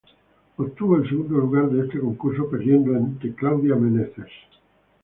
[0.57, 4.31] Obtuvo el segundo lugar de ese concurso, perdiendo ante Claudia Menezes.